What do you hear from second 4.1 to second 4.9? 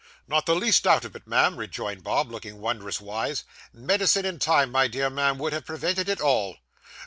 in time, my